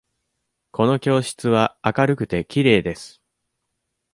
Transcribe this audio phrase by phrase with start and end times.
[0.71, 3.21] この教室は明るくて、きれいです。